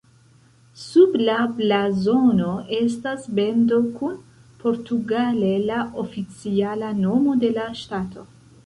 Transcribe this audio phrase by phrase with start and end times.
[0.83, 4.17] Sub la blazono estas bendo kun
[4.65, 8.31] portugale la oficiala nomo de la ŝtato.